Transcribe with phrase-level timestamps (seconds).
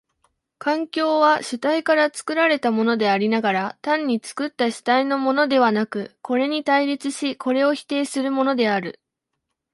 [0.57, 8.99] 環境は主体から作られたものでありながら、単に作った主体のものではなく、これに対立しこれを否定するものである。